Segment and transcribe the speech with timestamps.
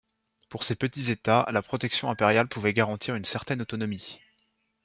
[0.49, 4.19] Pour ces petits États, la protection impériale pouvait garantir une certaine autonomie.